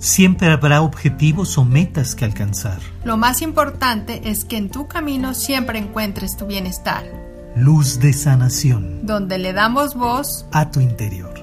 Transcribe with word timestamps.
Siempre 0.00 0.48
habrá 0.48 0.80
objetivos 0.80 1.58
o 1.58 1.64
metas 1.66 2.14
que 2.14 2.24
alcanzar. 2.24 2.78
Lo 3.04 3.18
más 3.18 3.42
importante 3.42 4.30
es 4.30 4.46
que 4.46 4.56
en 4.56 4.70
tu 4.70 4.88
camino 4.88 5.34
siempre 5.34 5.78
encuentres 5.78 6.38
tu 6.38 6.46
bienestar. 6.46 7.04
Luz 7.54 8.00
de 8.00 8.14
sanación. 8.14 9.04
Donde 9.04 9.36
le 9.36 9.52
damos 9.52 9.94
voz 9.94 10.46
a 10.52 10.70
tu 10.70 10.80
interior. 10.80 11.34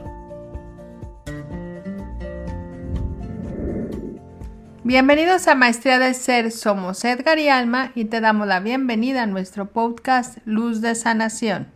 Bienvenidos 4.83 5.47
a 5.47 5.53
Maestría 5.53 5.99
de 5.99 6.15
Ser, 6.15 6.51
somos 6.51 7.05
Edgar 7.05 7.37
y 7.37 7.49
Alma 7.49 7.91
y 7.93 8.05
te 8.05 8.21
damos 8.21 8.47
la 8.47 8.59
bienvenida 8.59 9.21
a 9.21 9.27
nuestro 9.27 9.67
podcast 9.67 10.39
Luz 10.45 10.81
de 10.81 10.95
Sanación. 10.95 11.67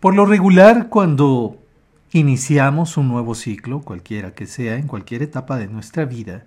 Por 0.00 0.16
lo 0.16 0.26
regular, 0.26 0.88
cuando 0.88 1.61
iniciamos 2.12 2.96
un 2.96 3.08
nuevo 3.08 3.34
ciclo, 3.34 3.80
cualquiera 3.80 4.34
que 4.34 4.46
sea, 4.46 4.76
en 4.76 4.86
cualquier 4.86 5.22
etapa 5.22 5.56
de 5.56 5.66
nuestra 5.66 6.04
vida, 6.04 6.44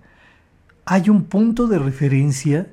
hay 0.84 1.10
un 1.10 1.24
punto 1.24 1.66
de 1.66 1.78
referencia 1.78 2.68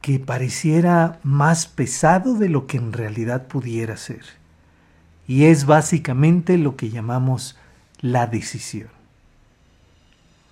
que 0.00 0.18
pareciera 0.18 1.20
más 1.22 1.66
pesado 1.66 2.34
de 2.34 2.48
lo 2.48 2.66
que 2.66 2.76
en 2.76 2.92
realidad 2.92 3.46
pudiera 3.46 3.96
ser. 3.96 4.22
Y 5.26 5.44
es 5.44 5.64
básicamente 5.64 6.58
lo 6.58 6.76
que 6.76 6.90
llamamos 6.90 7.56
la 8.00 8.26
decisión. 8.26 8.88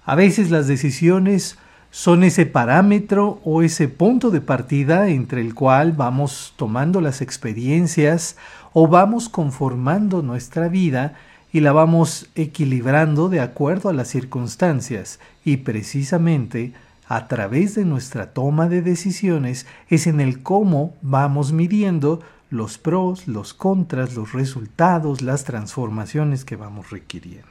A 0.04 0.14
veces 0.14 0.51
las 0.51 0.68
decisiones 0.68 1.59
son 1.90 2.24
ese 2.24 2.46
parámetro 2.46 3.40
o 3.45 3.62
ese 3.62 3.88
punto 3.88 4.30
de 4.30 4.40
partida 4.40 5.09
entre 5.09 5.42
el 5.42 5.54
cual 5.54 5.92
vamos 5.92 6.54
tomando 6.56 7.01
las 7.01 7.20
experiencias 7.20 8.37
o 8.73 8.88
vamos 8.88 9.28
conformando 9.28 10.23
nuestra 10.23 10.68
vida 10.68 11.14
y 11.52 11.61
la 11.61 11.73
vamos 11.73 12.29
equilibrando 12.34 13.29
de 13.29 13.41
acuerdo 13.41 13.91
a 13.91 13.93
las 13.93 14.09
circunstancias 14.09 15.20
y 15.45 15.59
precisamente 15.59 16.73
a 17.06 17.29
través 17.29 17.74
de 17.74 17.85
nuestra 17.85 18.32
toma 18.32 18.68
de 18.68 18.80
decisiones 18.80 19.66
es 19.88 20.07
en 20.07 20.21
el 20.21 20.43
cómo 20.43 20.95
vamos 21.02 21.52
midiendo 21.52 22.23
los 22.49 22.79
pros, 22.79 23.29
los 23.29 23.54
contras, 23.54 24.15
los 24.15 24.32
resultados, 24.32 25.21
las 25.21 25.45
transformaciones 25.45 26.45
que 26.45 26.57
vamos 26.57 26.91
requiriendo. 26.91 27.46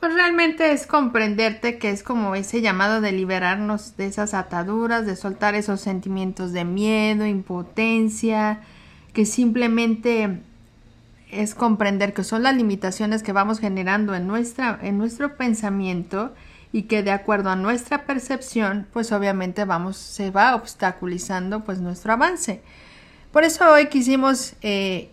Pues 0.00 0.14
realmente 0.14 0.72
es 0.72 0.86
comprenderte 0.86 1.78
que 1.78 1.90
es 1.90 2.02
como 2.02 2.34
ese 2.34 2.60
llamado 2.60 3.00
de 3.00 3.12
liberarnos 3.12 3.96
de 3.96 4.06
esas 4.06 4.34
ataduras, 4.34 5.06
de 5.06 5.16
soltar 5.16 5.54
esos 5.54 5.80
sentimientos 5.80 6.52
de 6.52 6.64
miedo, 6.64 7.26
impotencia, 7.26 8.60
que 9.12 9.26
simplemente 9.26 10.40
es 11.32 11.54
comprender 11.54 12.12
que 12.12 12.24
son 12.24 12.42
las 12.42 12.54
limitaciones 12.54 13.22
que 13.22 13.32
vamos 13.32 13.58
generando 13.58 14.14
en, 14.14 14.26
nuestra, 14.26 14.78
en 14.82 14.98
nuestro 14.98 15.36
pensamiento 15.36 16.32
y 16.72 16.82
que 16.82 17.02
de 17.02 17.10
acuerdo 17.10 17.50
a 17.50 17.56
nuestra 17.56 18.04
percepción, 18.04 18.86
pues 18.92 19.12
obviamente 19.12 19.64
vamos, 19.64 19.96
se 19.96 20.30
va 20.30 20.54
obstaculizando 20.54 21.64
pues 21.64 21.80
nuestro 21.80 22.12
avance. 22.12 22.62
Por 23.32 23.44
eso 23.44 23.70
hoy 23.72 23.86
quisimos 23.86 24.54
eh, 24.60 25.10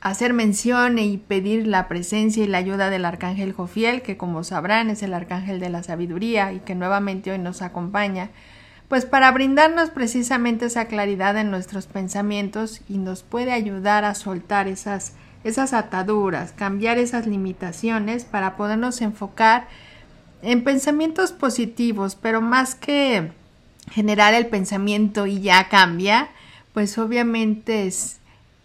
hacer 0.00 0.32
mención 0.32 0.98
y 0.98 1.18
pedir 1.18 1.66
la 1.66 1.88
presencia 1.88 2.42
y 2.42 2.46
la 2.46 2.58
ayuda 2.58 2.88
del 2.88 3.04
arcángel 3.04 3.52
Jofiel, 3.52 4.00
que 4.00 4.16
como 4.16 4.44
sabrán 4.44 4.88
es 4.88 5.02
el 5.02 5.12
arcángel 5.12 5.60
de 5.60 5.68
la 5.68 5.82
sabiduría 5.82 6.52
y 6.52 6.60
que 6.60 6.74
nuevamente 6.74 7.32
hoy 7.32 7.38
nos 7.38 7.60
acompaña, 7.60 8.30
pues 8.88 9.04
para 9.04 9.30
brindarnos 9.30 9.90
precisamente 9.90 10.66
esa 10.66 10.86
claridad 10.86 11.36
en 11.36 11.50
nuestros 11.50 11.86
pensamientos 11.86 12.80
y 12.88 12.98
nos 12.98 13.22
puede 13.22 13.52
ayudar 13.52 14.04
a 14.04 14.14
soltar 14.14 14.66
esas 14.66 15.12
esas 15.44 15.72
ataduras, 15.72 16.52
cambiar 16.52 16.98
esas 16.98 17.26
limitaciones 17.26 18.24
para 18.24 18.56
podernos 18.56 19.00
enfocar 19.00 19.68
en 20.42 20.64
pensamientos 20.64 21.32
positivos, 21.32 22.14
pero 22.14 22.40
más 22.40 22.74
que 22.74 23.32
generar 23.90 24.34
el 24.34 24.46
pensamiento 24.46 25.26
y 25.26 25.40
ya 25.40 25.68
cambia, 25.68 26.28
pues 26.72 26.96
obviamente 26.98 27.86
es 27.86 28.18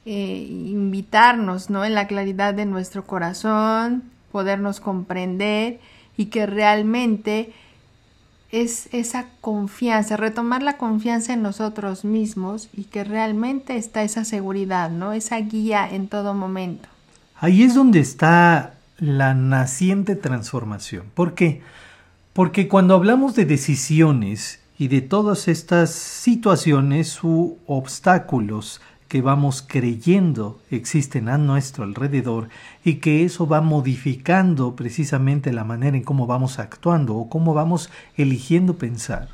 eh, 0.06 0.47
invitarnos, 0.50 1.69
¿no? 1.69 1.84
En 1.84 1.96
la 1.96 2.08
claridad 2.08 2.53
de 2.53 2.66
nuestro 2.66 3.06
corazón, 3.06 4.03
podernos 4.31 4.80
comprender 4.80 5.80
y 6.18 6.25
que 6.25 6.46
realmente 6.46 7.53
es 8.62 8.88
esa 8.94 9.26
confianza, 9.42 10.16
retomar 10.16 10.64
la 10.64 10.78
confianza 10.78 11.34
en 11.34 11.42
nosotros 11.42 12.06
mismos 12.06 12.70
y 12.74 12.86
que 12.86 13.04
realmente 13.04 13.76
está 13.76 14.04
esa 14.04 14.24
seguridad, 14.24 14.90
¿no? 14.90 15.12
Esa 15.12 15.38
guía 15.38 15.88
en 15.90 16.08
todo 16.08 16.34
momento. 16.34 16.88
Ahí 17.38 17.64
es 17.64 17.76
donde 17.76 18.00
está 18.00 18.76
la 18.98 19.34
naciente 19.34 20.16
transformación. 20.16 21.04
¿Por 21.14 21.34
qué? 21.34 21.62
Porque 22.32 22.68
cuando 22.68 22.96
hablamos 22.96 23.36
de 23.36 23.46
decisiones 23.46 24.60
y 24.78 24.88
de 24.88 25.02
todas 25.02 25.48
estas 25.48 25.92
situaciones 25.92 27.24
u 27.24 27.58
obstáculos 27.68 28.82
que 29.16 29.22
vamos 29.22 29.64
creyendo 29.66 30.59
existen 30.72 31.30
a 31.30 31.38
nuestro 31.38 31.86
alrededor 31.86 32.50
y 32.84 32.96
que 32.96 33.24
eso 33.24 33.48
va 33.48 33.62
modificando 33.62 34.76
precisamente 34.76 35.53
la 35.53 35.64
manera 35.64 35.96
en 35.96 36.03
cómo 36.03 36.28
vamos 36.28 36.59
actuando 36.59 37.16
o 37.16 37.30
cómo 37.30 37.53
vamos 37.53 37.90
eligiendo 38.18 38.76
pensar. 38.76 39.30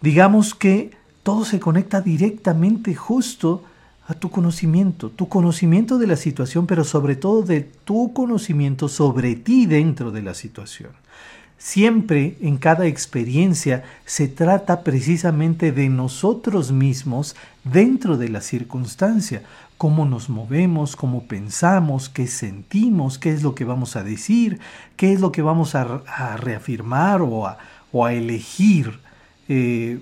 Digamos 0.00 0.56
que 0.56 0.90
todo 1.22 1.44
se 1.44 1.60
conecta 1.60 2.00
directamente 2.00 2.96
justo 2.96 3.62
a 4.08 4.14
tu 4.14 4.30
conocimiento, 4.30 5.10
tu 5.10 5.28
conocimiento 5.28 5.96
de 5.98 6.08
la 6.08 6.16
situación, 6.16 6.66
pero 6.66 6.82
sobre 6.82 7.14
todo 7.14 7.42
de 7.42 7.60
tu 7.60 8.12
conocimiento 8.12 8.88
sobre 8.88 9.36
ti 9.36 9.66
dentro 9.66 10.10
de 10.10 10.22
la 10.22 10.34
situación. 10.34 10.90
Siempre 11.64 12.36
en 12.42 12.58
cada 12.58 12.86
experiencia 12.86 13.84
se 14.04 14.28
trata 14.28 14.84
precisamente 14.84 15.72
de 15.72 15.88
nosotros 15.88 16.72
mismos 16.72 17.36
dentro 17.64 18.18
de 18.18 18.28
la 18.28 18.42
circunstancia, 18.42 19.42
cómo 19.78 20.04
nos 20.04 20.28
movemos, 20.28 20.94
cómo 20.94 21.26
pensamos, 21.26 22.10
qué 22.10 22.26
sentimos, 22.26 23.18
qué 23.18 23.32
es 23.32 23.42
lo 23.42 23.54
que 23.54 23.64
vamos 23.64 23.96
a 23.96 24.04
decir, 24.04 24.60
qué 24.98 25.14
es 25.14 25.22
lo 25.22 25.32
que 25.32 25.40
vamos 25.40 25.74
a, 25.74 26.02
reafirmar 26.36 27.22
o 27.22 27.46
a, 27.46 28.12
elegir 28.12 29.00
eh, 29.48 30.00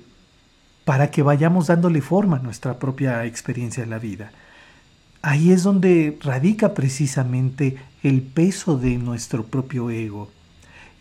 para 0.84 1.12
que 1.12 1.22
vayamos 1.22 1.68
dándole 1.68 2.00
forma 2.00 2.38
a 2.38 2.42
nuestra 2.42 2.80
propia 2.80 3.24
experiencia 3.24 3.84
en 3.84 3.90
la 3.90 4.00
vida. 4.00 4.32
Ahí 5.22 5.52
es 5.52 5.62
donde 5.62 6.18
radica 6.22 6.74
precisamente 6.74 7.76
el 8.02 8.20
peso 8.20 8.76
de 8.78 8.98
nuestro 8.98 9.44
propio 9.44 9.90
ego 9.90 10.28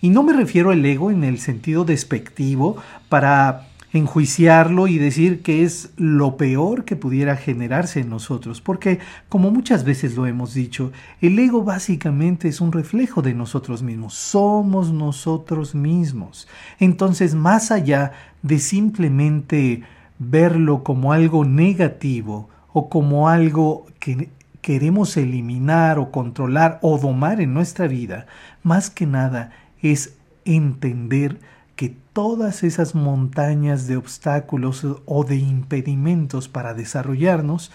y 0.02 0.10
no 0.10 0.24
me 0.24 0.34
refiero 0.34 0.72
al 0.72 0.84
ego 0.84 1.12
en 1.12 1.24
el 1.24 1.40
sentido 1.40 1.86
despectivo 1.86 2.78
para 3.08 3.68
enjuiciarlo 3.94 4.88
y 4.88 4.98
decir 4.98 5.42
que 5.42 5.64
es 5.64 5.92
lo 5.98 6.38
peor 6.38 6.86
que 6.86 6.96
pudiera 6.96 7.36
generarse 7.36 8.00
en 8.00 8.10
nosotros, 8.10 8.62
porque 8.62 9.00
como 9.28 9.52
muchas 9.52 9.84
veces 9.84 10.16
lo 10.16 10.26
hemos 10.26 10.54
dicho, 10.54 10.92
el 11.20 11.38
ego 11.38 11.64
básicamente 11.64 12.48
es 12.48 12.62
un 12.62 12.72
reflejo 12.72 13.22
de 13.22 13.34
nosotros 13.34 13.84
mismos, 13.84 14.14
somos 14.14 14.92
nosotros 14.92 15.76
mismos. 15.76 16.48
Entonces, 16.80 17.36
más 17.36 17.70
allá 17.72 18.14
de 18.42 18.60
simplemente 18.60 19.84
verlo 20.20 20.84
como 20.84 21.12
algo 21.12 21.44
negativo 21.44 22.50
o 22.72 22.90
como 22.90 23.28
algo 23.28 23.88
que 24.00 24.30
queremos 24.62 25.18
eliminar 25.18 26.00
o 26.00 26.12
controlar 26.12 26.80
o 26.82 26.98
domar 26.98 27.42
en 27.42 27.54
nuestra 27.54 27.88
vida, 27.88 28.28
más 28.64 28.90
que 28.90 29.06
nada 29.06 29.52
es 29.82 30.14
entender 30.46 31.40
que 31.76 31.96
todas 32.14 32.64
esas 32.64 32.94
montañas 32.94 33.88
de 33.88 33.98
obstáculos 33.98 34.86
o 35.06 35.24
de 35.24 35.38
impedimentos 35.38 36.48
para 36.48 36.74
desarrollarnos 36.74 37.72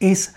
es 0.00 0.34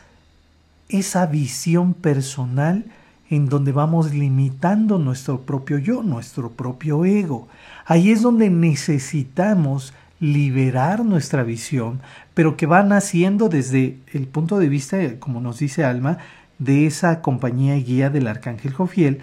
esa 0.87 1.25
visión 1.25 1.93
personal 1.93 2.85
en 3.29 3.47
donde 3.47 3.71
vamos 3.71 4.13
limitando 4.13 4.97
nuestro 4.97 5.41
propio 5.41 5.77
yo, 5.77 6.01
nuestro 6.01 6.51
propio 6.51 7.05
ego. 7.05 7.47
Ahí 7.85 8.11
es 8.11 8.21
donde 8.21 8.49
necesitamos 8.49 9.93
liberar 10.19 11.05
nuestra 11.05 11.43
visión, 11.43 12.01
pero 12.33 12.57
que 12.57 12.65
va 12.65 12.83
naciendo 12.83 13.47
desde 13.47 13.99
el 14.13 14.27
punto 14.27 14.59
de 14.59 14.69
vista, 14.69 14.97
como 15.19 15.41
nos 15.41 15.59
dice 15.59 15.83
Alma, 15.83 16.17
de 16.57 16.87
esa 16.87 17.21
compañía 17.21 17.75
guía 17.75 18.09
del 18.09 18.27
Arcángel 18.27 18.73
Jofiel, 18.73 19.19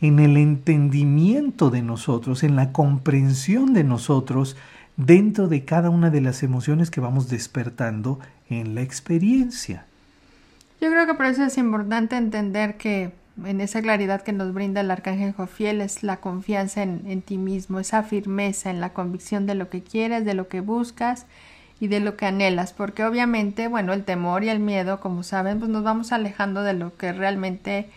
en 0.00 0.18
el 0.18 0.36
entendimiento 0.36 1.70
de 1.70 1.82
nosotros, 1.82 2.42
en 2.42 2.56
la 2.56 2.72
comprensión 2.72 3.72
de 3.72 3.84
nosotros 3.84 4.56
dentro 4.96 5.48
de 5.48 5.64
cada 5.64 5.90
una 5.90 6.10
de 6.10 6.20
las 6.20 6.42
emociones 6.42 6.90
que 6.90 7.00
vamos 7.00 7.28
despertando 7.28 8.18
en 8.48 8.74
la 8.74 8.82
experiencia. 8.82 9.84
Yo 10.80 10.90
creo 10.90 11.06
que 11.06 11.14
por 11.14 11.26
eso 11.26 11.44
es 11.44 11.56
importante 11.58 12.16
entender 12.16 12.76
que 12.76 13.12
en 13.44 13.60
esa 13.60 13.82
claridad 13.82 14.22
que 14.22 14.32
nos 14.32 14.52
brinda 14.52 14.80
el 14.80 14.90
arcángel 14.90 15.32
Jofiel 15.32 15.80
es 15.80 16.02
la 16.02 16.18
confianza 16.18 16.82
en, 16.82 17.02
en, 17.06 17.22
ti 17.22 17.38
mismo, 17.38 17.80
esa 17.80 18.02
firmeza 18.02 18.70
en 18.70 18.80
la 18.80 18.90
convicción 18.90 19.46
de 19.46 19.54
lo 19.54 19.68
que 19.68 19.82
quieres, 19.82 20.24
de 20.24 20.34
lo 20.34 20.48
que 20.48 20.60
buscas 20.60 21.26
y 21.80 21.88
de 21.88 22.00
lo 22.00 22.16
que 22.16 22.26
anhelas, 22.26 22.72
porque 22.72 23.04
obviamente, 23.04 23.68
bueno, 23.68 23.92
el 23.92 24.04
temor 24.04 24.44
y 24.44 24.48
el 24.48 24.60
miedo, 24.60 25.00
como 25.00 25.22
saben, 25.22 25.58
pues 25.58 25.70
nos 25.70 25.82
vamos 25.82 26.12
alejando 26.12 26.62
de 26.62 26.72
lo 26.72 26.96
que 26.96 27.12
realmente 27.12 27.90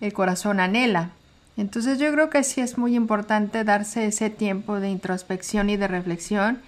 el 0.00 0.12
corazón 0.14 0.60
anhela. 0.60 1.10
Entonces 1.56 1.98
yo 1.98 2.12
creo 2.12 2.28
que 2.28 2.44
sí 2.44 2.60
es 2.60 2.76
muy 2.76 2.94
importante 2.94 3.64
darse 3.64 4.06
ese 4.06 4.28
tiempo 4.28 4.78
de 4.78 4.90
introspección 4.90 5.70
y 5.70 5.76
de 5.76 5.88
reflexión 5.88 6.60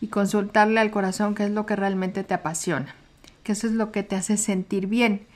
y 0.00 0.08
consultarle 0.08 0.80
al 0.80 0.90
corazón 0.90 1.34
qué 1.34 1.44
es 1.44 1.50
lo 1.50 1.64
que 1.64 1.76
realmente 1.76 2.24
te 2.24 2.34
apasiona, 2.34 2.94
que 3.44 3.52
eso 3.52 3.68
es 3.68 3.72
lo 3.72 3.92
que 3.92 4.02
te 4.02 4.16
hace 4.16 4.36
sentir 4.36 4.88
bien. 4.88 5.26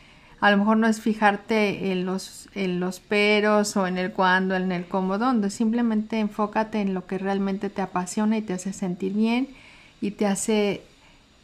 A 0.41 0.51
lo 0.51 0.59
mejor 0.59 0.77
no 0.77 0.89
es 0.89 1.01
fijarte 1.01 1.93
en 1.93 2.05
los, 2.05 2.49
en 2.55 2.81
los 2.81 3.01
peros 3.01 3.77
o 3.77 3.87
en 3.87 3.97
el 3.97 4.13
cuándo, 4.13 4.57
en 4.57 4.73
el 4.73 4.87
cómo, 4.87 5.19
dónde, 5.19 5.51
simplemente 5.51 6.19
enfócate 6.19 6.81
en 6.81 6.93
lo 6.93 7.07
que 7.07 7.17
realmente 7.17 7.71
te 7.71 7.83
apasiona 7.83 8.37
y 8.37 8.43
te 8.43 8.53
hace 8.53 8.73
sentir 8.73 9.13
bien 9.13 9.49
y 10.01 10.11
te 10.11 10.27
hace 10.27 10.83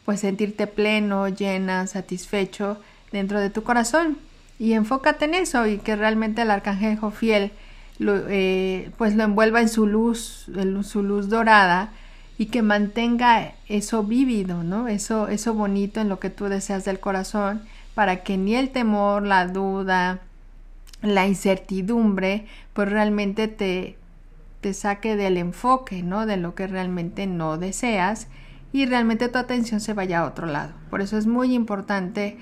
pues 0.04 0.20
sentirte 0.20 0.66
pleno, 0.66 1.28
llena, 1.28 1.86
satisfecho 1.86 2.80
dentro 3.12 3.40
de 3.40 3.50
tu 3.50 3.62
corazón 3.62 4.18
y 4.62 4.74
enfócate 4.74 5.24
en 5.24 5.34
eso 5.34 5.66
y 5.66 5.78
que 5.78 5.96
realmente 5.96 6.42
el 6.42 6.50
arcángel 6.52 6.96
fiel 7.10 7.50
lo, 7.98 8.14
eh, 8.28 8.92
pues 8.96 9.16
lo 9.16 9.24
envuelva 9.24 9.60
en 9.60 9.68
su 9.68 9.88
luz, 9.88 10.46
en 10.54 10.84
su 10.84 11.02
luz 11.02 11.28
dorada 11.28 11.90
y 12.38 12.46
que 12.46 12.62
mantenga 12.62 13.54
eso 13.68 14.04
vívido, 14.04 14.62
¿no? 14.62 14.86
Eso, 14.86 15.26
eso 15.26 15.52
bonito 15.54 16.00
en 16.00 16.08
lo 16.08 16.20
que 16.20 16.30
tú 16.30 16.44
deseas 16.44 16.84
del 16.84 17.00
corazón 17.00 17.62
para 17.94 18.22
que 18.22 18.38
ni 18.38 18.54
el 18.54 18.70
temor, 18.70 19.26
la 19.26 19.48
duda, 19.48 20.20
la 21.02 21.26
incertidumbre, 21.26 22.46
pues 22.72 22.88
realmente 22.88 23.48
te, 23.48 23.98
te 24.60 24.74
saque 24.74 25.16
del 25.16 25.38
enfoque, 25.38 26.04
¿no? 26.04 26.24
De 26.24 26.36
lo 26.36 26.54
que 26.54 26.68
realmente 26.68 27.26
no 27.26 27.58
deseas 27.58 28.28
y 28.72 28.86
realmente 28.86 29.28
tu 29.28 29.38
atención 29.38 29.80
se 29.80 29.92
vaya 29.92 30.20
a 30.20 30.26
otro 30.26 30.46
lado. 30.46 30.72
Por 30.88 31.00
eso 31.00 31.18
es 31.18 31.26
muy 31.26 31.52
importante 31.52 32.38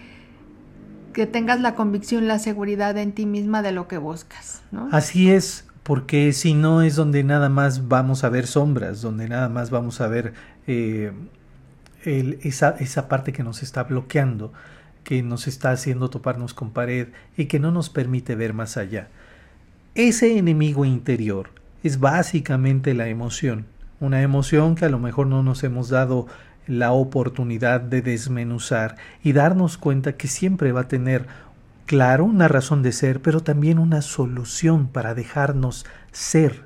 que 1.13 1.27
tengas 1.27 1.61
la 1.61 1.75
convicción, 1.75 2.29
la 2.29 2.39
seguridad 2.39 2.97
en 2.99 3.13
ti 3.13 3.27
misma 3.27 3.63
de 3.63 3.73
lo 3.73 3.89
que 3.89 3.99
buscas. 3.99 4.63
Así 4.91 5.31
es, 5.31 5.65
porque 5.83 6.33
si 6.33 6.55
no 6.55 6.83
es 6.83 6.97
donde 6.97 7.25
nada 7.25 7.49
más 7.49 7.89
vamos 7.89 8.25
a 8.25 8.29
ver 8.29 8.47
sombras, 8.47 9.03
donde 9.03 9.29
nada 9.29 9.49
más 9.49 9.71
vamos 9.71 10.01
a 10.01 10.09
ver 10.09 10.35
eh, 10.67 11.13
esa, 12.05 12.71
esa 12.79 13.09
parte 13.09 13.33
que 13.33 13.43
nos 13.43 13.63
está 13.63 13.85
bloqueando, 13.85 14.53
que 15.05 15.23
nos 15.23 15.47
está 15.47 15.73
haciendo 15.73 16.11
toparnos 16.11 16.55
con 16.55 16.71
pared 16.71 17.09
y 17.37 17.47
que 17.47 17.59
no 17.59 17.71
nos 17.71 17.91
permite 17.91 18.35
ver 18.35 18.55
más 18.55 18.77
allá. 18.77 19.09
Ese 19.95 20.39
enemigo 20.39 20.85
interior 20.85 21.51
es 21.83 21.99
básicamente 21.99 22.95
la 22.95 23.09
emoción, 23.09 23.67
una 23.99 24.23
emoción 24.23 24.75
que 24.75 24.85
a 24.85 24.91
lo 24.91 24.99
mejor 24.99 25.27
no 25.27 25.43
nos 25.43 25.65
hemos 25.65 25.89
dado 25.89 26.27
la 26.71 26.93
oportunidad 26.93 27.81
de 27.81 28.01
desmenuzar 28.01 28.97
y 29.25 29.33
darnos 29.33 29.77
cuenta 29.77 30.13
que 30.13 30.29
siempre 30.29 30.71
va 30.71 30.83
a 30.83 30.89
tener, 30.89 31.27
claro, 31.85 32.25
una 32.25 32.47
razón 32.47 32.83
de 32.83 32.93
ser, 32.93 33.21
pero 33.21 33.41
también 33.41 33.81
una 33.81 34.03
solución 34.03 34.87
para 34.87 35.15
dejarnos 35.15 35.85
ser. 36.13 36.65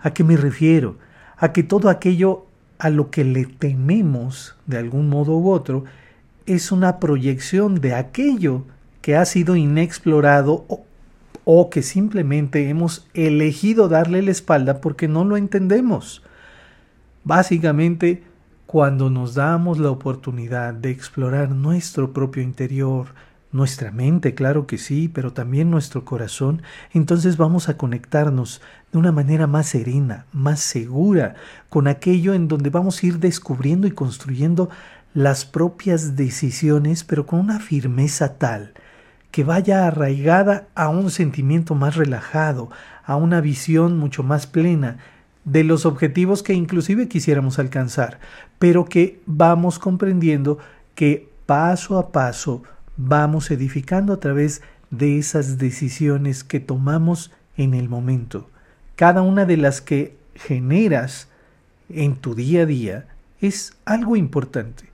¿A 0.00 0.14
qué 0.14 0.24
me 0.24 0.38
refiero? 0.38 0.96
A 1.36 1.52
que 1.52 1.62
todo 1.62 1.90
aquello 1.90 2.46
a 2.78 2.88
lo 2.88 3.10
que 3.10 3.24
le 3.24 3.44
tememos 3.44 4.56
de 4.66 4.78
algún 4.78 5.10
modo 5.10 5.36
u 5.36 5.50
otro 5.50 5.84
es 6.46 6.72
una 6.72 6.98
proyección 6.98 7.80
de 7.82 7.94
aquello 7.94 8.64
que 9.02 9.16
ha 9.16 9.24
sido 9.26 9.54
inexplorado 9.54 10.64
o, 10.68 10.86
o 11.44 11.68
que 11.68 11.82
simplemente 11.82 12.70
hemos 12.70 13.06
elegido 13.12 13.88
darle 13.88 14.22
la 14.22 14.30
espalda 14.30 14.80
porque 14.80 15.08
no 15.08 15.26
lo 15.26 15.36
entendemos. 15.36 16.22
Básicamente, 17.22 18.22
cuando 18.66 19.10
nos 19.10 19.34
damos 19.34 19.78
la 19.78 19.90
oportunidad 19.90 20.74
de 20.74 20.90
explorar 20.90 21.50
nuestro 21.50 22.12
propio 22.12 22.42
interior, 22.42 23.06
nuestra 23.52 23.92
mente, 23.92 24.34
claro 24.34 24.66
que 24.66 24.76
sí, 24.76 25.08
pero 25.08 25.32
también 25.32 25.70
nuestro 25.70 26.04
corazón, 26.04 26.62
entonces 26.92 27.36
vamos 27.36 27.68
a 27.68 27.76
conectarnos 27.76 28.60
de 28.90 28.98
una 28.98 29.12
manera 29.12 29.46
más 29.46 29.68
serena, 29.68 30.26
más 30.32 30.60
segura, 30.60 31.36
con 31.68 31.86
aquello 31.86 32.34
en 32.34 32.48
donde 32.48 32.70
vamos 32.70 33.02
a 33.02 33.06
ir 33.06 33.20
descubriendo 33.20 33.86
y 33.86 33.92
construyendo 33.92 34.68
las 35.14 35.44
propias 35.44 36.16
decisiones, 36.16 37.04
pero 37.04 37.24
con 37.24 37.38
una 37.38 37.60
firmeza 37.60 38.36
tal 38.36 38.74
que 39.30 39.44
vaya 39.44 39.86
arraigada 39.86 40.68
a 40.74 40.88
un 40.88 41.10
sentimiento 41.10 41.74
más 41.74 41.94
relajado, 41.96 42.70
a 43.04 43.16
una 43.16 43.40
visión 43.40 43.98
mucho 43.98 44.22
más 44.22 44.46
plena, 44.46 44.98
de 45.46 45.64
los 45.64 45.86
objetivos 45.86 46.42
que 46.42 46.52
inclusive 46.52 47.08
quisiéramos 47.08 47.58
alcanzar, 47.58 48.18
pero 48.58 48.84
que 48.84 49.20
vamos 49.24 49.78
comprendiendo 49.78 50.58
que 50.94 51.30
paso 51.46 51.98
a 51.98 52.12
paso 52.12 52.64
vamos 52.96 53.50
edificando 53.50 54.12
a 54.12 54.20
través 54.20 54.60
de 54.90 55.18
esas 55.18 55.58
decisiones 55.58 56.44
que 56.44 56.60
tomamos 56.60 57.30
en 57.56 57.74
el 57.74 57.88
momento. 57.88 58.50
Cada 58.96 59.22
una 59.22 59.44
de 59.44 59.56
las 59.56 59.80
que 59.80 60.16
generas 60.34 61.28
en 61.88 62.16
tu 62.16 62.34
día 62.34 62.62
a 62.62 62.66
día 62.66 63.06
es 63.40 63.74
algo 63.84 64.16
importante, 64.16 64.84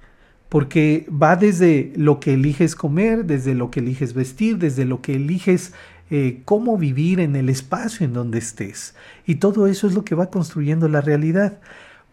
porque 0.48 1.06
va 1.10 1.36
desde 1.36 1.92
lo 1.96 2.20
que 2.20 2.34
eliges 2.34 2.74
comer, 2.74 3.24
desde 3.24 3.54
lo 3.54 3.70
que 3.70 3.80
eliges 3.80 4.12
vestir, 4.12 4.58
desde 4.58 4.84
lo 4.84 5.00
que 5.00 5.14
eliges 5.14 5.72
eh, 6.14 6.42
cómo 6.44 6.76
vivir 6.76 7.20
en 7.20 7.36
el 7.36 7.48
espacio 7.48 8.04
en 8.04 8.12
donde 8.12 8.38
estés. 8.38 8.94
Y 9.24 9.36
todo 9.36 9.66
eso 9.66 9.86
es 9.86 9.94
lo 9.94 10.04
que 10.04 10.14
va 10.14 10.28
construyendo 10.28 10.86
la 10.86 11.00
realidad. 11.00 11.58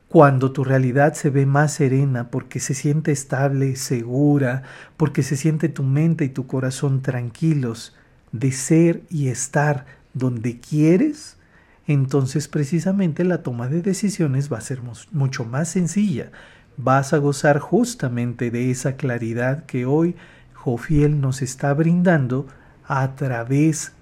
Cuando 0.08 0.54
tu 0.54 0.64
realidad 0.64 1.16
se 1.16 1.30
ve 1.30 1.46
más 1.46 1.74
serena, 1.74 2.32
porque 2.32 2.62
se 2.62 2.76
siente 2.76 3.12
estable, 3.12 3.76
segura, 3.76 4.64
porque 4.96 5.22
se 5.22 5.36
siente 5.36 5.68
tu 5.68 5.84
mente 5.84 6.24
y 6.24 6.30
tu 6.30 6.48
corazón 6.48 7.02
tranquilos 7.02 7.94
de 8.32 8.54
ser 8.54 9.02
y 9.10 9.28
estar 9.28 9.86
donde 10.14 10.62
quieres, 10.62 11.36
entonces 11.86 12.48
precisamente 12.48 13.26
la 13.26 13.44
toma 13.44 13.68
de 13.68 13.82
decisiones 13.82 14.50
va 14.50 14.60
a 14.60 14.62
ser 14.62 14.80
mucho 15.12 15.44
más 15.44 15.68
sencilla. 15.68 16.32
Vas 16.78 17.12
a 17.12 17.18
gozar 17.18 17.60
justamente 17.60 18.50
de 18.50 18.72
esa 18.72 18.96
claridad 18.96 19.66
que 19.66 19.86
hoy 19.86 20.16
Jofiel 20.54 21.20
nos 21.20 21.42
está 21.42 21.74
brindando 21.74 22.48
a 22.90 23.16
través 23.16 23.94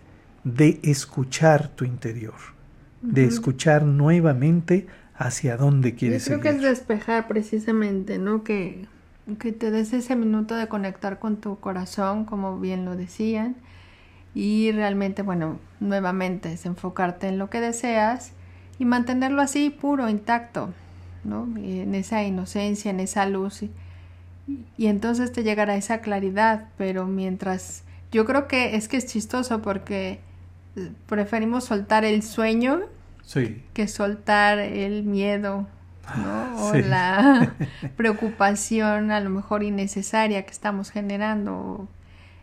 de 0.45 0.79
escuchar 0.81 1.67
tu 1.67 1.83
interior, 1.83 2.35
de 3.01 3.25
escuchar 3.25 3.83
nuevamente 3.83 4.87
hacia 5.13 5.57
dónde 5.57 5.93
quieres 5.93 6.25
Yo 6.25 6.39
creo 6.39 6.41
que 6.41 6.57
es 6.57 6.61
despejar 6.61 7.27
precisamente, 7.27 8.17
¿no? 8.17 8.45
Que, 8.45 8.87
que 9.39 9.51
te 9.51 9.71
des 9.71 9.91
ese 9.91 10.15
minuto 10.15 10.55
de 10.55 10.69
conectar 10.69 11.19
con 11.19 11.35
tu 11.35 11.59
corazón, 11.59 12.23
como 12.23 12.61
bien 12.61 12.85
lo 12.85 12.95
decían, 12.95 13.57
y 14.33 14.71
realmente, 14.71 15.21
bueno, 15.21 15.59
nuevamente 15.81 16.53
es 16.53 16.65
enfocarte 16.65 17.27
en 17.27 17.37
lo 17.37 17.49
que 17.49 17.59
deseas 17.59 18.31
y 18.79 18.85
mantenerlo 18.85 19.41
así 19.41 19.69
puro, 19.69 20.07
intacto, 20.07 20.69
¿no? 21.25 21.45
En 21.57 21.93
esa 21.93 22.23
inocencia, 22.23 22.89
en 22.89 23.01
esa 23.01 23.25
luz. 23.25 23.63
Y, 23.63 23.71
y 24.77 24.87
entonces 24.87 25.33
te 25.33 25.43
llegará 25.43 25.75
esa 25.75 25.99
claridad, 25.99 26.69
pero 26.77 27.05
mientras 27.05 27.83
yo 28.11 28.25
creo 28.25 28.47
que 28.47 28.75
es 28.75 28.87
que 28.87 28.97
es 28.97 29.05
chistoso 29.05 29.61
porque 29.61 30.19
preferimos 31.07 31.65
soltar 31.65 32.05
el 32.05 32.23
sueño 32.23 32.81
que 33.73 33.87
soltar 33.87 34.57
el 34.59 35.03
miedo, 35.03 35.67
¿no? 36.15 36.47
O 36.67 36.73
la 36.73 37.53
preocupación 37.97 39.11
a 39.11 39.19
lo 39.19 39.29
mejor 39.29 39.63
innecesaria 39.63 40.43
que 40.43 40.51
estamos 40.51 40.89
generando. 40.89 41.87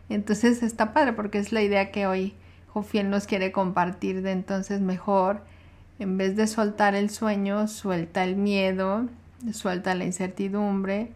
Entonces 0.09 0.63
está 0.63 0.93
padre 0.93 1.13
porque 1.13 1.39
es 1.39 1.51
la 1.51 1.61
idea 1.61 1.91
que 1.91 2.07
hoy 2.07 2.33
Jofiel 2.67 3.09
nos 3.09 3.25
quiere 3.25 3.51
compartir 3.51 4.21
de 4.21 4.31
entonces 4.31 4.81
mejor, 4.81 5.41
en 5.97 6.17
vez 6.17 6.35
de 6.35 6.47
soltar 6.47 6.93
el 6.93 7.09
sueño, 7.09 7.67
suelta 7.67 8.23
el 8.23 8.35
miedo, 8.35 9.07
suelta 9.51 9.95
la 9.95 10.05
incertidumbre, 10.05 11.09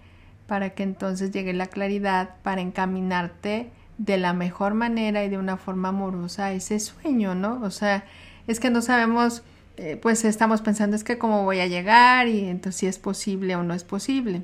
para 0.48 0.72
que 0.72 0.84
entonces 0.84 1.32
llegue 1.32 1.54
la 1.54 1.68
claridad 1.68 2.32
para 2.42 2.62
encaminarte 2.62 3.70
de 4.00 4.18
la 4.18 4.34
mejor 4.34 4.74
manera 4.74 5.24
y 5.26 5.30
de 5.30 5.38
una 5.38 5.58
forma 5.58 5.90
amorosa 5.90 6.54
ese 6.54 6.80
sueño, 6.80 7.36
¿no? 7.36 7.62
O 7.62 7.70
sea, 7.70 8.06
es 8.48 8.60
que 8.62 8.70
no 8.70 8.82
sabemos, 8.82 9.44
eh, 9.76 10.00
pues 10.02 10.24
estamos 10.24 10.62
pensando 10.62 10.96
es 10.96 11.04
que 11.04 11.18
cómo 11.18 11.44
voy 11.44 11.60
a 11.60 11.68
llegar 11.68 12.30
y 12.30 12.46
entonces 12.46 12.80
si 12.80 12.88
es 12.88 12.98
posible 12.98 13.56
o 13.58 13.64
no 13.64 13.74
es 13.74 13.84
posible. 13.84 14.44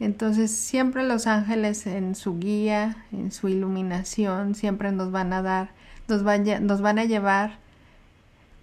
Entonces 0.00 0.50
siempre 0.50 1.04
los 1.04 1.28
ángeles 1.28 1.86
en 1.86 2.16
su 2.16 2.38
guía, 2.40 3.04
en 3.12 3.30
su 3.30 3.48
iluminación, 3.48 4.56
siempre 4.56 4.90
nos 4.90 5.12
van 5.12 5.32
a 5.32 5.42
dar, 5.42 5.70
nos, 6.08 6.22
nos 6.60 6.80
van 6.80 6.98
a 6.98 7.04
llevar, 7.04 7.58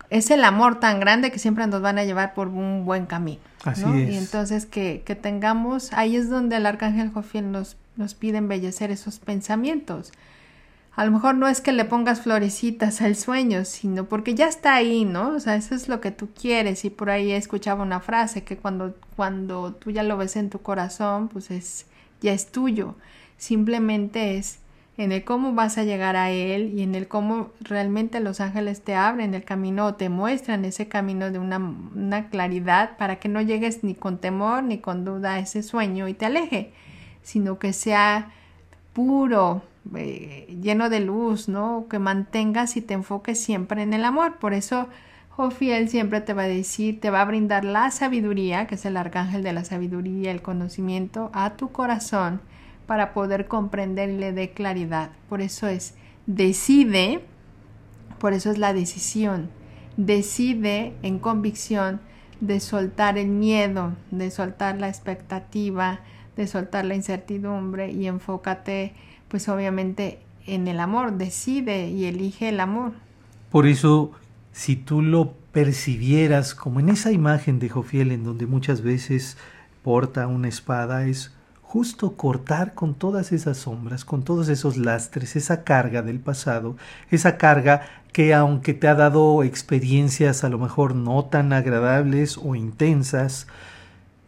es 0.09 0.31
el 0.31 0.43
amor 0.43 0.81
tan 0.81 0.99
grande 0.99 1.31
que 1.31 1.39
siempre 1.39 1.65
nos 1.65 1.81
van 1.81 1.97
a 1.97 2.03
llevar 2.03 2.33
por 2.33 2.49
un 2.49 2.83
buen 2.83 3.05
camino. 3.05 3.41
Así 3.63 3.83
es. 3.83 4.13
Y 4.13 4.17
entonces 4.17 4.65
que, 4.65 5.01
que 5.05 5.15
tengamos, 5.15 5.93
ahí 5.93 6.17
es 6.17 6.29
donde 6.29 6.57
el 6.57 6.65
arcángel 6.65 7.09
Jofiel 7.11 7.51
nos 7.51 7.77
nos 7.97 8.13
pide 8.13 8.37
embellecer 8.37 8.91
esos 8.91 9.19
pensamientos. 9.19 10.11
A 10.95 11.03
lo 11.03 11.11
mejor 11.11 11.35
no 11.35 11.47
es 11.49 11.59
que 11.59 11.73
le 11.73 11.83
pongas 11.83 12.21
florecitas 12.21 13.01
al 13.01 13.17
sueño, 13.17 13.65
sino 13.65 14.05
porque 14.05 14.33
ya 14.33 14.47
está 14.47 14.75
ahí, 14.75 15.03
¿no? 15.03 15.31
O 15.31 15.39
sea, 15.41 15.55
eso 15.55 15.75
es 15.75 15.89
lo 15.89 15.99
que 15.99 16.11
tú 16.11 16.29
quieres. 16.33 16.85
Y 16.85 16.89
por 16.89 17.09
ahí 17.09 17.31
escuchaba 17.31 17.83
una 17.83 17.99
frase 17.99 18.45
que 18.45 18.55
cuando, 18.55 18.95
cuando 19.17 19.73
tú 19.73 19.91
ya 19.91 20.03
lo 20.03 20.15
ves 20.15 20.37
en 20.37 20.49
tu 20.49 20.59
corazón, 20.61 21.27
pues 21.27 21.51
es, 21.51 21.85
ya 22.21 22.31
es 22.31 22.49
tuyo. 22.49 22.95
Simplemente 23.37 24.37
es 24.37 24.59
en 24.97 25.11
el 25.11 25.25
cómo 25.25 25.53
vas 25.53 25.77
a 25.77 25.83
llegar 25.83 26.15
a 26.15 26.31
Él 26.31 26.73
y 26.73 26.81
en 26.81 26.95
el 26.95 27.09
cómo 27.09 27.51
realmente 27.59 28.21
los 28.21 28.39
ángeles 28.39 28.81
te 28.81 28.95
abren 28.95 29.33
el 29.33 29.43
camino 29.43 29.87
o 29.87 29.95
te 29.95 30.07
muestran 30.07 30.63
ese 30.63 30.87
camino 30.87 31.31
de 31.31 31.39
una, 31.39 31.57
una 31.57 32.29
claridad 32.29 32.97
para 32.97 33.17
que 33.17 33.27
no 33.27 33.41
llegues 33.41 33.83
ni 33.83 33.95
con 33.95 34.19
temor 34.19 34.63
ni 34.63 34.77
con 34.77 35.03
duda 35.03 35.33
a 35.33 35.39
ese 35.39 35.63
sueño 35.63 36.07
y 36.07 36.13
te 36.13 36.25
aleje, 36.25 36.71
sino 37.25 37.57
que 37.57 37.73
sea 37.73 38.31
puro, 38.93 39.63
eh, 39.95 40.55
lleno 40.61 40.89
de 40.89 40.99
luz, 40.99 41.49
¿no? 41.49 41.87
Que 41.89 41.97
mantengas 41.97 42.77
y 42.77 42.81
te 42.81 42.93
enfoques 42.93 43.41
siempre 43.41 43.81
en 43.81 43.93
el 43.93 44.05
amor. 44.05 44.37
Por 44.37 44.53
eso, 44.53 44.87
Jofiel 45.31 45.89
siempre 45.89 46.21
te 46.21 46.33
va 46.33 46.43
a 46.43 46.47
decir, 46.47 47.01
te 47.01 47.09
va 47.09 47.21
a 47.21 47.25
brindar 47.25 47.65
la 47.65 47.89
sabiduría, 47.89 48.67
que 48.67 48.75
es 48.75 48.85
el 48.85 48.95
arcángel 48.95 49.41
de 49.41 49.53
la 49.53 49.65
sabiduría, 49.65 50.29
el 50.29 50.43
conocimiento, 50.43 51.31
a 51.33 51.55
tu 51.55 51.71
corazón 51.71 52.41
para 52.85 53.11
poder 53.11 53.47
comprender 53.47 54.11
y 54.11 54.17
le 54.17 54.31
dé 54.31 54.51
claridad. 54.51 55.09
Por 55.27 55.41
eso 55.41 55.67
es, 55.67 55.95
decide, 56.27 57.21
por 58.19 58.33
eso 58.33 58.51
es 58.51 58.59
la 58.59 58.71
decisión, 58.71 59.49
decide 59.97 60.93
en 61.01 61.17
convicción 61.17 62.01
de 62.39 62.59
soltar 62.59 63.17
el 63.17 63.29
miedo, 63.29 63.93
de 64.11 64.29
soltar 64.29 64.77
la 64.77 64.89
expectativa, 64.89 66.01
de 66.35 66.47
soltar 66.47 66.85
la 66.85 66.95
incertidumbre 66.95 67.91
y 67.91 68.07
enfócate 68.07 68.93
pues 69.27 69.49
obviamente 69.49 70.19
en 70.45 70.67
el 70.67 70.79
amor, 70.79 71.13
decide 71.13 71.89
y 71.89 72.05
elige 72.05 72.49
el 72.49 72.59
amor. 72.59 72.93
Por 73.51 73.67
eso, 73.67 74.11
si 74.51 74.75
tú 74.75 75.01
lo 75.01 75.33
percibieras 75.51 76.53
como 76.53 76.79
en 76.79 76.89
esa 76.89 77.11
imagen 77.11 77.59
de 77.59 77.69
Jofiel 77.69 78.11
en 78.11 78.23
donde 78.23 78.45
muchas 78.45 78.81
veces 78.81 79.37
porta 79.83 80.27
una 80.27 80.47
espada, 80.47 81.05
es 81.05 81.33
justo 81.61 82.15
cortar 82.15 82.73
con 82.73 82.93
todas 82.93 83.31
esas 83.31 83.57
sombras, 83.57 84.05
con 84.05 84.23
todos 84.23 84.47
esos 84.49 84.77
lastres, 84.77 85.35
esa 85.35 85.63
carga 85.63 86.01
del 86.01 86.19
pasado, 86.19 86.77
esa 87.11 87.37
carga 87.37 87.81
que 88.13 88.33
aunque 88.33 88.73
te 88.73 88.87
ha 88.87 88.95
dado 88.95 89.43
experiencias 89.43 90.43
a 90.45 90.49
lo 90.49 90.57
mejor 90.57 90.95
no 90.95 91.25
tan 91.25 91.51
agradables 91.51 92.37
o 92.37 92.55
intensas, 92.55 93.47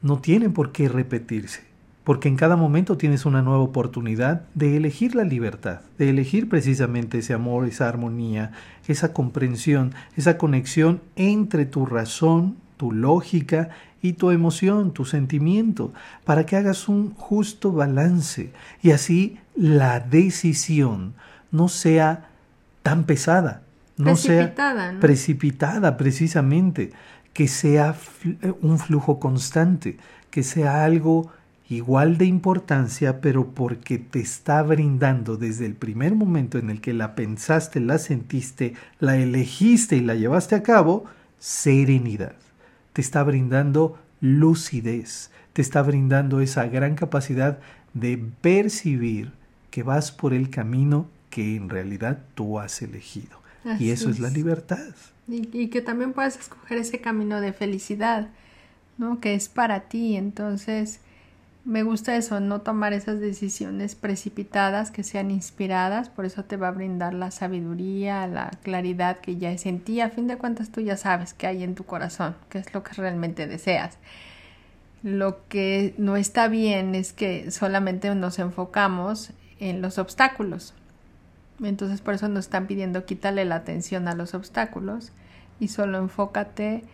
no 0.01 0.19
tienen 0.19 0.51
por 0.51 0.73
qué 0.73 0.89
repetirse, 0.89 1.61
porque 2.07 2.29
en 2.29 2.37
cada 2.37 2.55
momento 2.55 2.95
tienes 2.95 3.25
una 3.25 3.41
nueva 3.41 3.59
oportunidad 3.59 4.43
de 4.53 4.77
elegir 4.77 5.13
la 5.13 5.25
libertad, 5.25 5.81
de 5.97 6.09
elegir 6.09 6.47
precisamente 6.47 7.17
ese 7.17 7.33
amor, 7.33 7.67
esa 7.67 7.89
armonía, 7.89 8.53
esa 8.87 9.11
comprensión, 9.11 9.93
esa 10.15 10.37
conexión 10.37 11.01
entre 11.17 11.65
tu 11.65 11.85
razón, 11.85 12.55
tu 12.77 12.93
lógica 12.93 13.71
y 14.01 14.13
tu 14.13 14.31
emoción, 14.31 14.93
tu 14.93 15.03
sentimiento, 15.03 15.91
para 16.23 16.45
que 16.45 16.55
hagas 16.55 16.87
un 16.87 17.13
justo 17.13 17.73
balance 17.73 18.53
y 18.81 18.91
así 18.91 19.37
la 19.53 19.99
decisión 19.99 21.13
no 21.51 21.67
sea 21.67 22.29
tan 22.83 23.03
pesada, 23.03 23.63
no 23.97 24.15
sea 24.15 24.55
precipitada 25.01 25.97
precisamente, 25.97 26.93
que 27.33 27.49
sea 27.49 27.97
un 28.61 28.79
flujo 28.79 29.19
constante, 29.19 29.97
que 30.31 30.43
sea 30.43 30.85
algo 30.85 31.33
igual 31.69 32.17
de 32.17 32.25
importancia, 32.25 33.21
pero 33.21 33.51
porque 33.51 33.97
te 33.97 34.19
está 34.19 34.63
brindando 34.63 35.37
desde 35.37 35.65
el 35.65 35.75
primer 35.75 36.15
momento 36.15 36.57
en 36.57 36.69
el 36.69 36.81
que 36.81 36.93
la 36.93 37.15
pensaste, 37.15 37.79
la 37.79 37.97
sentiste, 37.97 38.73
la 38.99 39.17
elegiste 39.17 39.97
y 39.97 40.01
la 40.01 40.15
llevaste 40.15 40.55
a 40.55 40.63
cabo, 40.63 41.05
serenidad 41.39 42.35
te 42.97 43.01
está 43.01 43.21
brindando 43.21 43.99
lucidez, 44.21 45.29
te 45.53 45.61
está 45.61 45.83
brindando 45.83 46.41
esa 46.41 46.65
gran 46.65 46.95
capacidad 46.95 47.59
de 47.93 48.17
percibir 48.41 49.33
que 49.69 49.83
vas 49.83 50.11
por 50.11 50.33
el 50.33 50.49
camino 50.49 51.07
que 51.29 51.57
en 51.57 51.69
realidad 51.69 52.23
tú 52.33 52.57
has 52.57 52.81
elegido. 52.81 53.39
y 53.77 53.91
eso 53.91 54.09
es. 54.09 54.19
la 54.19 54.31
libertad. 54.31 54.95
Y, 55.27 55.47
y, 55.55 55.67
que 55.67 55.81
también 55.81 56.13
puedes 56.13 56.37
escoger 56.37 56.79
ese 56.79 56.99
camino 56.99 57.39
de 57.39 57.53
felicidad, 57.53 58.29
¿no? 58.97 59.19
Que 59.19 59.35
es 59.35 59.47
para 59.47 59.81
ti. 59.81 60.15
Entonces, 60.15 60.99
me 61.67 61.83
gusta 61.83 62.15
eso, 62.15 62.39
no 62.39 62.61
tomar 62.61 62.93
esas 62.93 63.19
decisiones 63.19 63.95
precipitadas 63.95 64.89
que 64.89 65.03
sean 65.03 65.31
inspiradas, 65.31 66.07
por 66.07 66.23
eso 66.23 66.45
te 66.45 66.55
va 66.55 66.69
a 66.69 66.71
brindar 66.71 67.13
la 67.13 67.29
sabiduría, 67.29 68.25
la 68.25 68.51
claridad 68.63 69.17
que 69.17 69.35
ya 69.35 69.51
es 69.51 69.65
en 69.65 69.81
ti. 69.81 69.99
A 69.99 70.09
fin 70.09 70.27
de 70.27 70.37
cuentas 70.37 70.69
tú 70.69 70.79
ya 70.79 70.95
sabes 70.95 71.33
qué 71.33 71.45
hay 71.45 71.63
en 71.63 71.75
tu 71.75 71.83
corazón, 71.83 72.37
qué 72.49 72.59
es 72.59 72.73
lo 72.73 72.83
que 72.83 72.93
realmente 72.93 73.47
deseas. 73.47 73.97
Lo 75.03 75.45
que 75.49 75.93
no 75.97 76.15
está 76.15 76.47
bien 76.47 76.95
es 76.95 77.11
que 77.11 77.51
solamente 77.51 78.15
nos 78.15 78.39
enfocamos 78.39 79.31
en 79.59 79.81
los 79.81 79.97
obstáculos. 79.97 80.73
Entonces 81.61 81.99
por 81.99 82.13
eso 82.13 82.29
nos 82.29 82.45
están 82.45 82.67
pidiendo 82.67 83.03
quítale 83.03 83.43
la 83.43 83.55
atención 83.55 84.07
a 84.07 84.15
los 84.15 84.33
obstáculos 84.35 85.11
y 85.59 85.67
solo 85.67 85.97
enfócate 85.97 86.85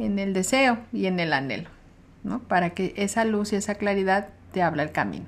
en 0.00 0.18
el 0.18 0.32
deseo 0.32 0.78
y 0.92 1.06
en 1.06 1.20
el 1.20 1.32
anhelo 1.32 1.75
para 2.48 2.70
que 2.70 2.92
esa 2.96 3.24
luz 3.24 3.52
y 3.52 3.56
esa 3.56 3.76
claridad 3.76 4.28
te 4.52 4.62
habla 4.62 4.82
el 4.82 4.92
camino. 4.92 5.26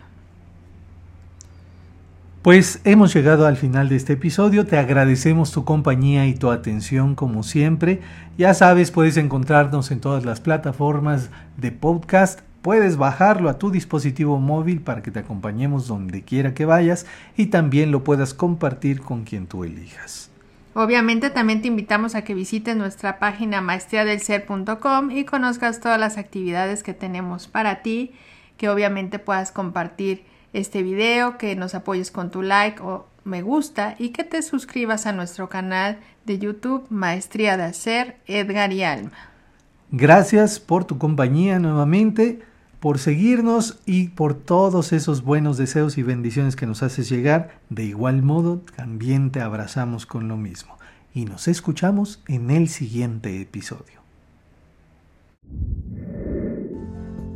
Pues 2.43 2.81
hemos 2.85 3.12
llegado 3.12 3.47
al 3.47 3.57
final 3.57 3.88
de 3.88 3.97
este 3.97 4.14
episodio, 4.14 4.64
te 4.64 4.78
agradecemos 4.78 5.50
tu 5.50 5.64
compañía 5.64 6.26
y 6.26 6.35
tu 6.35 6.50
atención 6.50 7.14
como 7.14 7.43
siempre. 7.43 8.00
Ya 8.38 8.55
sabes, 8.55 8.90
puedes 8.90 9.17
encontrarnos 9.17 9.90
en 9.90 10.00
todas 10.00 10.25
las 10.25 10.40
plataformas 10.40 11.31
de 11.57 11.73
podcast, 11.73 12.40
puedes 12.62 12.97
bajarlo 12.97 13.50
a 13.50 13.59
tu 13.59 13.71
dispositivo 13.71 14.38
móvil 14.38 14.81
para 14.81 15.02
que 15.02 15.11
te 15.11 15.19
acompañemos 15.19 15.88
donde 15.88 16.23
quiera 16.23 16.55
que 16.55 16.64
vayas 16.64 17.07
y 17.37 17.47
también 17.47 17.90
lo 17.90 18.05
puedas 18.05 18.35
compartir 18.35 19.00
con 19.00 19.25
quien 19.25 19.47
tú 19.47 19.64
elijas. 19.64 20.31
Obviamente 20.80 21.30
también 21.30 21.61
te 21.61 21.66
invitamos 21.66 22.14
a 22.14 22.23
que 22.23 22.35
visites 22.35 22.76
nuestra 22.76 23.18
página 23.18 23.61
maestriadelser.com 23.61 25.11
y 25.11 25.25
conozcas 25.25 25.80
todas 25.80 25.99
las 25.99 26.18
actividades 26.18 26.85
que 26.85 26.94
tenemos 26.94 27.49
para 27.49 27.82
ti, 27.82 28.12
que 28.56 28.68
obviamente 28.68 29.18
puedas 29.18 29.50
compartir 29.50 30.23
este 30.52 30.85
video, 30.85 31.37
que 31.37 31.56
nos 31.56 31.75
apoyes 31.75 32.12
con 32.12 32.30
tu 32.30 32.42
like 32.42 32.80
o 32.80 33.08
me 33.25 33.42
gusta 33.42 33.97
y 33.99 34.11
que 34.11 34.23
te 34.23 34.40
suscribas 34.40 35.06
a 35.06 35.12
nuestro 35.12 35.49
canal 35.49 35.99
de 36.26 36.38
YouTube 36.38 36.87
Maestría 36.90 37.56
de 37.56 37.64
Hacer 37.64 38.18
Edgar 38.28 38.73
y 38.73 38.85
Alma. 38.85 39.11
Gracias 39.90 40.61
por 40.61 40.85
tu 40.85 40.97
compañía 40.97 41.58
nuevamente 41.58 42.38
por 42.80 42.99
seguirnos 42.99 43.78
y 43.87 44.08
por 44.08 44.35
todos 44.35 44.92
esos 44.92 45.23
buenos 45.23 45.56
deseos 45.56 45.99
y 45.99 46.02
bendiciones 46.02 46.56
que 46.56 46.66
nos 46.66 46.82
haces 46.82 47.08
llegar. 47.08 47.58
De 47.70 47.85
igual 47.85 48.23
modo, 48.23 48.62
también 48.76 49.30
te 49.30 49.40
abrazamos 49.40 50.06
con 50.06 50.28
lo 50.28 50.37
mismo. 50.37 50.76
Y 51.12 51.25
nos 51.25 51.49
escuchamos 51.49 52.23
en 52.28 52.50
el 52.50 52.68
siguiente 52.68 53.40
episodio. 53.40 53.99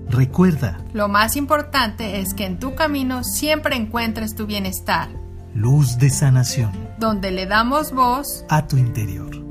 Recuerda, 0.09 0.85
lo 0.93 1.09
más 1.09 1.37
importante 1.37 2.21
es 2.21 2.35
que 2.35 2.45
en 2.45 2.59
tu 2.59 2.75
camino 2.75 3.25
siempre 3.25 3.77
encuentres 3.77 4.35
tu 4.35 4.47
bienestar. 4.47 5.09
Luz 5.55 5.99
de 5.99 6.11
sanación. 6.11 6.71
Donde 6.99 7.31
le 7.31 7.47
damos 7.47 7.93
voz 7.93 8.45
a 8.49 8.67
tu 8.67 8.77
interior. 8.77 9.42